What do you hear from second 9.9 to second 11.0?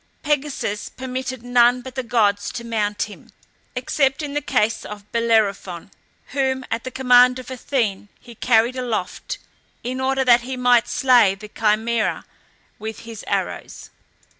order that he might